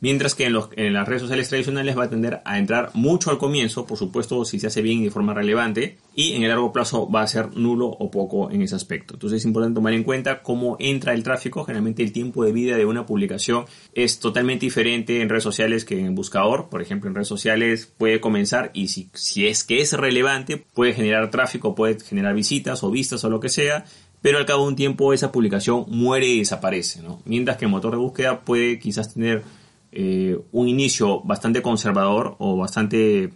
Mientras 0.00 0.34
que 0.36 0.46
en, 0.46 0.52
los, 0.52 0.68
en, 0.76 0.92
las 0.92 1.08
redes 1.08 1.22
sociales 1.22 1.48
tradicionales 1.48 1.98
va 1.98 2.04
a 2.04 2.10
tender 2.10 2.40
a 2.44 2.58
entrar 2.58 2.90
mucho 2.94 3.30
al 3.30 3.38
comienzo, 3.38 3.84
por 3.84 3.98
supuesto 3.98 4.44
si 4.44 4.60
se 4.60 4.68
hace 4.68 4.80
bien 4.80 5.00
y 5.00 5.04
de 5.04 5.10
forma 5.10 5.34
relevante, 5.34 5.98
y 6.14 6.34
en 6.34 6.42
el 6.42 6.50
largo 6.50 6.72
plazo 6.72 7.10
va 7.10 7.22
a 7.22 7.26
ser 7.26 7.56
nulo 7.56 7.86
o 7.86 8.10
poco 8.10 8.50
en 8.50 8.62
ese 8.62 8.76
aspecto. 8.76 9.14
Entonces 9.14 9.38
es 9.38 9.46
importante 9.46 9.74
tomar 9.74 9.94
en 9.94 10.04
cuenta 10.04 10.42
cómo 10.42 10.76
entra 10.78 11.14
el 11.14 11.24
tráfico. 11.24 11.64
Generalmente 11.64 12.02
el 12.04 12.12
tiempo 12.12 12.44
de 12.44 12.52
vida 12.52 12.76
de 12.76 12.84
una 12.84 13.06
publicación 13.06 13.64
es 13.92 14.20
totalmente 14.20 14.66
diferente 14.66 15.20
en 15.20 15.28
redes 15.28 15.44
sociales 15.44 15.84
que 15.84 15.98
en 15.98 16.14
buscador. 16.14 16.68
Por 16.68 16.80
ejemplo, 16.80 17.08
en 17.08 17.16
redes 17.16 17.28
sociales 17.28 17.92
puede 17.98 18.20
comenzar 18.20 18.70
y 18.74 18.88
si, 18.88 19.10
si 19.14 19.48
es 19.48 19.64
que 19.64 19.80
es 19.80 19.92
relevante, 19.94 20.64
puede 20.74 20.92
generar 20.92 21.30
tráfico, 21.30 21.74
puede 21.74 21.98
generar 21.98 22.34
visitas 22.34 22.84
o 22.84 22.90
vistas 22.90 23.24
o 23.24 23.30
lo 23.30 23.40
que 23.40 23.48
sea, 23.48 23.84
pero 24.22 24.38
al 24.38 24.46
cabo 24.46 24.62
de 24.62 24.68
un 24.68 24.76
tiempo 24.76 25.12
esa 25.12 25.32
publicación 25.32 25.86
muere 25.88 26.26
y 26.26 26.38
desaparece, 26.40 27.02
¿no? 27.02 27.20
Mientras 27.24 27.56
que 27.56 27.64
el 27.64 27.70
motor 27.70 27.92
de 27.92 27.98
búsqueda 27.98 28.40
puede 28.40 28.78
quizás 28.78 29.14
tener 29.14 29.42
eh, 29.92 30.38
un 30.52 30.68
inicio 30.68 31.20
bastante 31.20 31.62
conservador 31.62 32.36
o 32.38 32.56
bastante, 32.56 33.32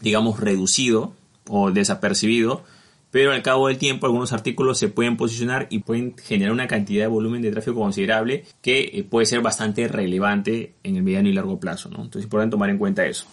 digamos, 0.00 0.40
reducido 0.40 1.14
o 1.48 1.70
desapercibido, 1.70 2.64
pero 3.10 3.32
al 3.32 3.42
cabo 3.42 3.68
del 3.68 3.78
tiempo 3.78 4.06
algunos 4.06 4.32
artículos 4.32 4.78
se 4.78 4.88
pueden 4.88 5.16
posicionar 5.16 5.68
y 5.70 5.78
pueden 5.78 6.16
generar 6.18 6.52
una 6.52 6.66
cantidad 6.66 7.04
de 7.04 7.08
volumen 7.08 7.42
de 7.42 7.50
tráfico 7.50 7.80
considerable 7.80 8.44
que 8.60 8.90
eh, 8.92 9.04
puede 9.04 9.26
ser 9.26 9.40
bastante 9.40 9.88
relevante 9.88 10.74
en 10.82 10.96
el 10.96 11.02
mediano 11.02 11.28
y 11.28 11.32
largo 11.32 11.58
plazo. 11.58 11.88
¿no? 11.88 11.96
Entonces 11.96 12.20
es 12.20 12.24
importante 12.24 12.52
tomar 12.52 12.70
en 12.70 12.78
cuenta 12.78 13.06
eso. 13.06 13.26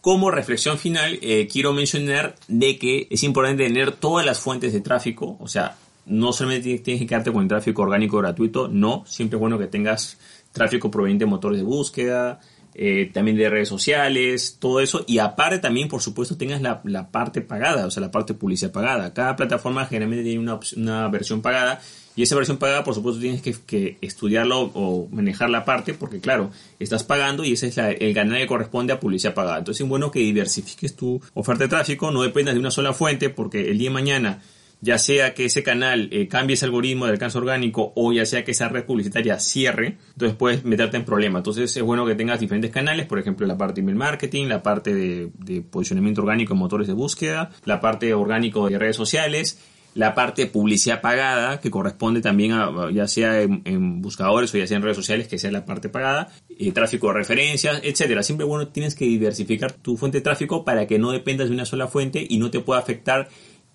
Como 0.00 0.30
reflexión 0.30 0.78
final, 0.78 1.18
eh, 1.20 1.46
quiero 1.46 1.74
mencionar 1.74 2.34
de 2.48 2.78
que 2.78 3.06
es 3.10 3.22
importante 3.22 3.64
tener 3.64 3.92
todas 3.92 4.24
las 4.24 4.40
fuentes 4.40 4.72
de 4.72 4.80
tráfico, 4.80 5.36
o 5.38 5.46
sea, 5.46 5.76
no 6.06 6.32
solamente 6.32 6.78
tienes 6.78 7.02
que 7.02 7.06
quedarte 7.06 7.32
con 7.32 7.42
el 7.42 7.48
tráfico 7.48 7.82
orgánico 7.82 8.18
gratuito, 8.18 8.66
no, 8.66 9.04
siempre 9.06 9.36
es 9.36 9.40
bueno 9.40 9.58
que 9.58 9.66
tengas 9.66 10.18
tráfico 10.52 10.90
proveniente 10.90 11.24
de 11.24 11.30
motores 11.30 11.58
de 11.58 11.64
búsqueda, 11.64 12.40
eh, 12.74 13.10
también 13.12 13.36
de 13.36 13.50
redes 13.50 13.68
sociales, 13.68 14.56
todo 14.58 14.80
eso. 14.80 15.04
Y 15.06 15.18
aparte 15.18 15.58
también, 15.58 15.88
por 15.88 16.02
supuesto, 16.02 16.36
tengas 16.36 16.62
la, 16.62 17.10
parte 17.10 17.40
pagada, 17.40 17.86
o 17.86 17.90
sea, 17.90 18.00
la 18.00 18.10
parte 18.10 18.34
publicidad 18.34 18.72
pagada. 18.72 19.12
Cada 19.12 19.36
plataforma 19.36 19.86
generalmente 19.86 20.24
tiene 20.24 20.40
una, 20.40 20.58
una 20.76 21.08
versión 21.08 21.42
pagada 21.42 21.80
y 22.16 22.22
esa 22.22 22.36
versión 22.36 22.58
pagada, 22.58 22.84
por 22.84 22.94
supuesto, 22.94 23.20
tienes 23.20 23.40
que, 23.40 23.54
que 23.54 23.96
estudiarlo 24.00 24.70
o 24.74 25.08
manejar 25.10 25.48
la 25.48 25.64
parte, 25.64 25.94
porque 25.94 26.20
claro, 26.20 26.50
estás 26.78 27.04
pagando 27.04 27.44
y 27.44 27.52
ese 27.52 27.68
es 27.68 27.78
el 27.78 28.14
canal 28.14 28.38
que 28.38 28.46
corresponde 28.46 28.92
a 28.92 29.00
publicidad 29.00 29.32
pagada. 29.32 29.58
Entonces 29.58 29.82
es 29.82 29.88
bueno 29.88 30.10
que 30.10 30.18
diversifiques 30.18 30.96
tu 30.96 31.20
oferta 31.34 31.64
de 31.64 31.68
tráfico, 31.68 32.10
no 32.10 32.22
dependas 32.22 32.54
de 32.54 32.60
una 32.60 32.70
sola 32.70 32.92
fuente, 32.92 33.30
porque 33.30 33.70
el 33.70 33.78
día 33.78 33.90
de 33.90 33.94
mañana, 33.94 34.42
ya 34.80 34.98
sea 34.98 35.34
que 35.34 35.44
ese 35.44 35.62
canal 35.62 36.08
eh, 36.10 36.28
cambie 36.28 36.54
ese 36.54 36.64
algoritmo 36.64 37.06
de 37.06 37.12
alcance 37.12 37.36
orgánico 37.38 37.92
o 37.96 38.12
ya 38.12 38.24
sea 38.24 38.44
que 38.44 38.52
esa 38.52 38.68
red 38.68 38.84
publicitaria 38.84 39.38
cierre, 39.38 39.98
entonces 40.12 40.36
puedes 40.36 40.64
meterte 40.64 40.96
en 40.96 41.04
problemas. 41.04 41.40
Entonces 41.40 41.76
es 41.76 41.82
bueno 41.82 42.06
que 42.06 42.14
tengas 42.14 42.40
diferentes 42.40 42.70
canales, 42.70 43.06
por 43.06 43.18
ejemplo, 43.18 43.46
la 43.46 43.58
parte 43.58 43.80
de 43.80 43.82
email 43.82 43.96
marketing, 43.96 44.46
la 44.46 44.62
parte 44.62 44.94
de, 44.94 45.62
posicionamiento 45.70 46.22
orgánico 46.22 46.54
en 46.54 46.58
motores 46.58 46.86
de 46.86 46.94
búsqueda, 46.94 47.50
la 47.64 47.80
parte 47.80 48.14
orgánico 48.14 48.68
de 48.68 48.78
redes 48.78 48.96
sociales 48.96 49.58
la 49.94 50.14
parte 50.14 50.42
de 50.42 50.48
publicidad 50.48 51.00
pagada, 51.00 51.60
que 51.60 51.68
corresponde 51.68 52.20
también 52.20 52.52
a, 52.52 52.90
ya 52.92 53.08
sea 53.08 53.42
en, 53.42 54.00
buscadores 54.00 54.54
o 54.54 54.58
ya 54.58 54.66
sea 54.66 54.76
en 54.76 54.84
redes 54.84 54.96
sociales, 54.96 55.26
que 55.26 55.36
sea 55.36 55.50
la 55.50 55.64
parte 55.64 55.88
pagada, 55.88 56.28
eh, 56.48 56.70
tráfico 56.70 57.08
de 57.08 57.14
referencias, 57.14 57.80
etcétera. 57.82 58.22
Siempre 58.22 58.46
bueno 58.46 58.68
tienes 58.68 58.94
que 58.94 59.04
diversificar 59.04 59.72
tu 59.72 59.96
fuente 59.96 60.18
de 60.18 60.22
tráfico 60.22 60.64
para 60.64 60.86
que 60.86 61.00
no 61.00 61.10
dependas 61.10 61.48
de 61.48 61.54
una 61.54 61.64
sola 61.64 61.88
fuente 61.88 62.24
y 62.28 62.38
no 62.38 62.50
te 62.52 62.60
pueda 62.60 62.78
afectar 62.78 63.28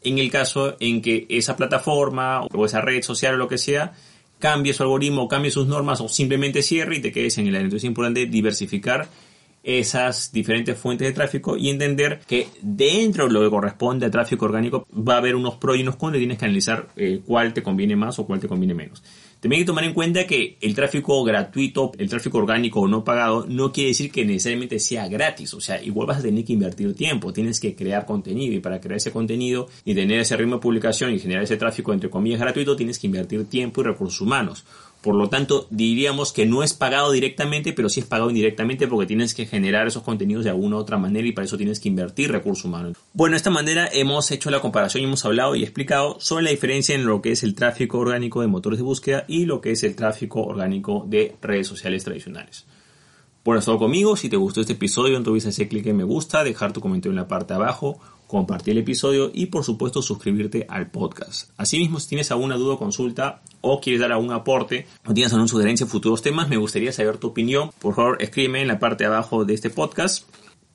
en 0.05 0.19
el 0.19 0.31
caso 0.31 0.77
en 0.79 1.01
que 1.01 1.25
esa 1.29 1.57
plataforma 1.57 2.45
o 2.53 2.65
esa 2.65 2.81
red 2.81 3.01
social 3.01 3.35
o 3.35 3.37
lo 3.37 3.47
que 3.47 3.57
sea 3.57 3.93
cambie 4.39 4.73
su 4.73 4.83
algoritmo, 4.83 5.27
cambie 5.27 5.51
sus 5.51 5.67
normas 5.67 6.01
o 6.01 6.09
simplemente 6.09 6.61
cierre 6.61 6.97
y 6.97 7.01
te 7.01 7.11
quedes 7.11 7.37
en 7.37 7.47
el 7.47 7.55
aire. 7.55 7.65
Entonces 7.65 7.83
es 7.83 7.89
importante 7.89 8.25
diversificar 8.25 9.07
esas 9.63 10.31
diferentes 10.31 10.77
fuentes 10.77 11.07
de 11.07 11.13
tráfico 11.13 11.57
y 11.57 11.69
entender 11.69 12.19
que 12.27 12.47
dentro 12.61 13.27
de 13.27 13.33
lo 13.33 13.41
que 13.41 13.49
corresponde 13.49 14.05
a 14.05 14.11
tráfico 14.11 14.45
orgánico 14.45 14.87
va 14.95 15.15
a 15.15 15.17
haber 15.17 15.35
unos 15.35 15.55
pros 15.55 15.77
y 15.77 15.81
unos 15.81 15.95
contras 15.95 16.17
y 16.17 16.21
tienes 16.21 16.37
que 16.37 16.45
analizar 16.45 16.87
eh, 16.95 17.21
cuál 17.25 17.51
te 17.53 17.63
conviene 17.63 17.95
más 17.95 18.19
o 18.19 18.27
cuál 18.27 18.39
te 18.39 18.47
conviene 18.47 18.75
menos. 18.75 19.01
También 19.45 19.59
hay 19.59 19.63
que 19.65 19.67
tomar 19.67 19.83
en 19.83 19.93
cuenta 19.93 20.25
que 20.25 20.57
el 20.59 20.73
tráfico 20.73 21.23
gratuito, 21.23 21.91
el 21.99 22.09
tráfico 22.09 22.39
orgánico 22.39 22.79
o 22.79 22.87
no 22.87 23.03
pagado, 23.03 23.45
no 23.47 23.71
quiere 23.71 23.89
decir 23.89 24.11
que 24.11 24.25
necesariamente 24.25 24.79
sea 24.79 25.07
gratis. 25.07 25.53
O 25.53 25.61
sea, 25.61 25.79
igual 25.83 26.07
vas 26.07 26.17
a 26.17 26.23
tener 26.23 26.43
que 26.43 26.53
invertir 26.53 26.95
tiempo, 26.95 27.31
tienes 27.31 27.59
que 27.59 27.75
crear 27.75 28.07
contenido 28.07 28.55
y 28.55 28.59
para 28.59 28.81
crear 28.81 28.97
ese 28.97 29.11
contenido 29.11 29.67
y 29.85 29.93
tener 29.93 30.19
ese 30.19 30.35
ritmo 30.35 30.55
de 30.55 30.61
publicación 30.61 31.13
y 31.13 31.19
generar 31.19 31.43
ese 31.43 31.57
tráfico 31.57 31.93
entre 31.93 32.09
comillas 32.09 32.39
gratuito, 32.39 32.75
tienes 32.75 32.97
que 32.97 33.05
invertir 33.05 33.45
tiempo 33.45 33.81
y 33.81 33.83
recursos 33.83 34.19
humanos. 34.19 34.65
Por 35.05 35.13
lo 35.13 35.29
tanto, 35.29 35.67
diríamos 35.69 36.33
que 36.33 36.47
no 36.47 36.63
es 36.63 36.73
pagado 36.73 37.11
directamente, 37.11 37.73
pero 37.73 37.89
sí 37.89 37.99
es 37.99 38.07
pagado 38.07 38.31
indirectamente 38.31 38.87
porque 38.87 39.05
tienes 39.05 39.35
que 39.35 39.45
generar 39.45 39.85
esos 39.85 40.01
contenidos 40.01 40.43
de 40.43 40.49
alguna 40.49 40.77
u 40.77 40.79
otra 40.79 40.97
manera 40.97 41.27
y 41.27 41.31
para 41.31 41.45
eso 41.45 41.57
tienes 41.57 41.79
que 41.79 41.89
invertir 41.89 42.31
recursos 42.31 42.65
humanos. 42.65 42.97
Bueno, 43.13 43.33
de 43.33 43.37
esta 43.37 43.51
manera 43.51 43.87
hemos 43.93 44.31
hecho 44.31 44.49
la 44.49 44.61
comparación 44.61 45.03
y 45.03 45.05
hemos 45.05 45.23
hablado 45.23 45.55
y 45.55 45.61
explicado 45.61 46.19
sobre 46.19 46.45
la 46.45 46.49
diferencia 46.49 46.95
en 46.95 47.05
lo 47.05 47.21
que 47.21 47.33
es 47.33 47.43
el 47.43 47.53
tráfico 47.53 47.99
orgánico 47.99 48.41
de 48.41 48.47
motores 48.47 48.79
de 48.79 48.83
búsqueda 48.83 49.25
y 49.27 49.45
lo 49.45 49.61
que 49.61 49.73
es 49.73 49.83
el 49.83 49.95
tráfico 49.95 50.41
orgánico 50.41 51.05
de 51.07 51.35
redes 51.39 51.67
sociales 51.67 52.03
tradicionales. 52.03 52.65
Bueno, 53.45 53.61
todo 53.61 53.77
conmigo. 53.77 54.17
Si 54.17 54.27
te 54.27 54.37
gustó 54.37 54.61
este 54.61 54.73
episodio, 54.73 55.17
olvides 55.17 55.45
hacer 55.45 55.69
clic 55.69 55.85
en 55.85 55.97
me 55.97 56.03
gusta, 56.03 56.43
dejar 56.43 56.73
tu 56.73 56.81
comentario 56.81 57.11
en 57.11 57.17
la 57.17 57.27
parte 57.27 57.53
de 57.53 57.59
abajo 57.61 57.99
compartir 58.27 58.71
el 58.71 58.79
episodio 58.79 59.29
y 59.31 59.45
por 59.45 59.63
supuesto 59.63 60.01
suscribirte 60.01 60.65
al 60.67 60.89
podcast. 60.89 61.51
Asimismo, 61.57 61.99
si 61.99 62.09
tienes 62.09 62.31
alguna 62.31 62.55
duda 62.55 62.73
o 62.73 62.79
consulta 62.79 63.43
o 63.61 63.79
quieres 63.79 64.01
dar 64.01 64.11
algún 64.11 64.31
aporte 64.31 64.87
o 65.05 65.13
tienes 65.13 65.31
alguna 65.31 65.47
sugerencia 65.47 65.83
en 65.83 65.91
futuros 65.91 66.23
temas, 66.23 66.49
me 66.49 66.57
gustaría 66.57 66.91
saber 66.91 67.17
tu 67.17 67.27
opinión. 67.27 67.69
Por 67.79 67.93
favor, 67.93 68.17
escríbeme 68.19 68.61
en 68.61 68.67
la 68.67 68.79
parte 68.79 69.03
de 69.03 69.09
abajo 69.09 69.45
de 69.45 69.53
este 69.53 69.69
podcast. 69.69 70.27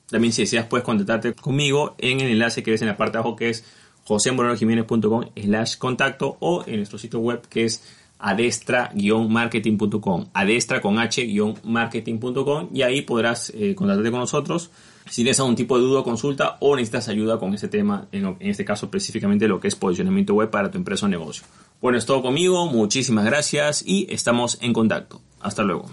También 0.09 0.31
si 0.31 0.43
deseas 0.43 0.65
puedes 0.65 0.85
contactarte 0.85 1.33
conmigo 1.33 1.95
en 1.97 2.21
el 2.21 2.31
enlace 2.31 2.63
que 2.63 2.71
ves 2.71 2.81
en 2.81 2.87
la 2.87 2.95
parte 2.95 3.17
de 3.17 3.19
abajo 3.19 3.35
que 3.35 3.49
es 3.49 3.65
josemorenojiménez.com 4.05 5.25
slash 5.35 5.77
contacto 5.77 6.37
o 6.39 6.63
en 6.65 6.77
nuestro 6.77 6.97
sitio 6.97 7.19
web 7.19 7.41
que 7.47 7.65
es 7.65 7.83
adestra-marketing.com 8.21 10.27
adestra 10.33 10.81
con 10.81 10.99
h-marketing.com 10.99 12.69
y 12.73 12.83
ahí 12.83 13.01
podrás 13.01 13.51
eh, 13.55 13.75
contactarte 13.75 14.11
con 14.11 14.21
nosotros 14.21 14.71
si 15.09 15.23
tienes 15.23 15.39
algún 15.39 15.55
tipo 15.55 15.77
de 15.77 15.83
duda 15.83 15.99
o 15.99 16.03
consulta 16.03 16.57
o 16.59 16.75
necesitas 16.75 17.09
ayuda 17.09 17.39
con 17.39 17.53
ese 17.53 17.67
tema, 17.67 18.07
en, 18.11 18.37
este 18.39 18.63
caso 18.63 18.85
específicamente 18.85 19.47
lo 19.47 19.59
que 19.59 19.67
es 19.67 19.75
posicionamiento 19.75 20.33
web 20.33 20.49
para 20.49 20.71
tu 20.71 20.77
empresa 20.77 21.05
o 21.05 21.09
negocio. 21.09 21.43
Bueno, 21.81 21.97
es 21.97 22.05
todo 22.05 22.21
conmigo, 22.21 22.67
muchísimas 22.67 23.25
gracias 23.25 23.83
y 23.85 24.07
estamos 24.09 24.57
en 24.61 24.73
contacto. 24.73 25.21
Hasta 25.41 25.63
luego. 25.63 25.89